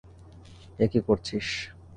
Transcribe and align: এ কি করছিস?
এ 0.79 0.85
কি 0.91 0.99
করছিস? 1.07 1.47